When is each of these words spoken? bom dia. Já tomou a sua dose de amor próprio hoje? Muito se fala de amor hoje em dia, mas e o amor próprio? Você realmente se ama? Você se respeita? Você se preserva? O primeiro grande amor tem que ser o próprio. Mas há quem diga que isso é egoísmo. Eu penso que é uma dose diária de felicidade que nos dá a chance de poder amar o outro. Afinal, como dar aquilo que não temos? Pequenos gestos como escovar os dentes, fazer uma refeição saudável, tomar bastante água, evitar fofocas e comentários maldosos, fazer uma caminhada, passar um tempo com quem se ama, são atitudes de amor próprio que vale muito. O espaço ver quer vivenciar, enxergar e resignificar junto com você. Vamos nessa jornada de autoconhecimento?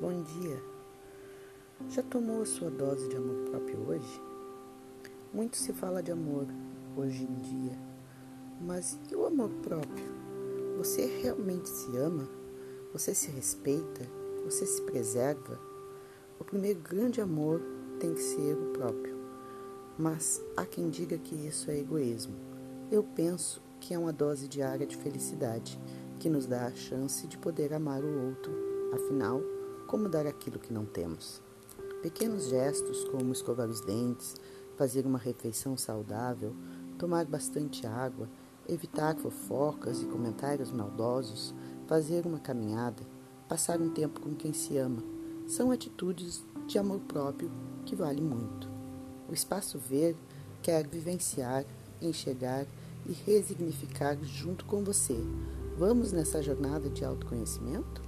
bom 0.00 0.22
dia. 0.22 0.62
Já 1.90 2.00
tomou 2.00 2.42
a 2.42 2.46
sua 2.46 2.70
dose 2.70 3.08
de 3.08 3.16
amor 3.16 3.50
próprio 3.50 3.88
hoje? 3.88 4.22
Muito 5.34 5.56
se 5.56 5.72
fala 5.72 6.00
de 6.00 6.12
amor 6.12 6.46
hoje 6.96 7.24
em 7.24 7.34
dia, 7.34 7.76
mas 8.60 8.96
e 9.10 9.16
o 9.16 9.26
amor 9.26 9.50
próprio? 9.62 10.14
Você 10.76 11.06
realmente 11.06 11.68
se 11.68 11.96
ama? 11.96 12.28
Você 12.92 13.12
se 13.12 13.32
respeita? 13.32 14.06
Você 14.44 14.64
se 14.64 14.80
preserva? 14.82 15.58
O 16.38 16.44
primeiro 16.44 16.78
grande 16.78 17.20
amor 17.20 17.60
tem 17.98 18.14
que 18.14 18.22
ser 18.22 18.54
o 18.54 18.72
próprio. 18.72 19.18
Mas 19.98 20.40
há 20.56 20.64
quem 20.64 20.88
diga 20.88 21.18
que 21.18 21.34
isso 21.34 21.68
é 21.68 21.78
egoísmo. 21.80 22.36
Eu 22.92 23.02
penso 23.02 23.60
que 23.80 23.92
é 23.92 23.98
uma 23.98 24.12
dose 24.12 24.46
diária 24.46 24.86
de 24.86 24.96
felicidade 24.96 25.80
que 26.20 26.30
nos 26.30 26.46
dá 26.46 26.66
a 26.66 26.74
chance 26.76 27.26
de 27.26 27.36
poder 27.36 27.74
amar 27.74 28.04
o 28.04 28.26
outro. 28.28 28.67
Afinal, 28.92 29.42
como 29.86 30.08
dar 30.08 30.26
aquilo 30.26 30.58
que 30.58 30.72
não 30.72 30.86
temos? 30.86 31.42
Pequenos 32.02 32.48
gestos 32.48 33.04
como 33.04 33.32
escovar 33.32 33.68
os 33.68 33.82
dentes, 33.82 34.34
fazer 34.76 35.04
uma 35.04 35.18
refeição 35.18 35.76
saudável, 35.76 36.54
tomar 36.98 37.26
bastante 37.26 37.86
água, 37.86 38.28
evitar 38.66 39.16
fofocas 39.16 40.02
e 40.02 40.06
comentários 40.06 40.72
maldosos, 40.72 41.54
fazer 41.86 42.26
uma 42.26 42.38
caminhada, 42.38 43.02
passar 43.48 43.80
um 43.80 43.90
tempo 43.90 44.20
com 44.20 44.34
quem 44.34 44.54
se 44.54 44.78
ama, 44.78 45.02
são 45.46 45.70
atitudes 45.70 46.42
de 46.66 46.78
amor 46.78 47.00
próprio 47.00 47.50
que 47.84 47.94
vale 47.94 48.22
muito. 48.22 48.68
O 49.28 49.34
espaço 49.34 49.78
ver 49.78 50.16
quer 50.62 50.86
vivenciar, 50.86 51.64
enxergar 52.00 52.66
e 53.06 53.12
resignificar 53.12 54.16
junto 54.22 54.64
com 54.64 54.82
você. 54.82 55.16
Vamos 55.76 56.10
nessa 56.12 56.42
jornada 56.42 56.88
de 56.88 57.04
autoconhecimento? 57.04 58.07